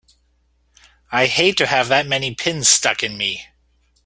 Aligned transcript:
I'd 1.11 1.29
hate 1.29 1.57
to 1.57 1.67
have 1.67 1.87
that 1.89 2.07
many 2.07 2.33
pins 2.33 2.67
stuck 2.67 3.03
in 3.03 3.19
me! 3.19 3.45